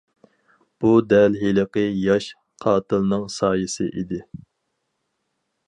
[0.83, 2.31] بۇ دەل ھېلىقى ياش
[2.65, 4.21] قاتىلنىڭ سايىسى ئىدى.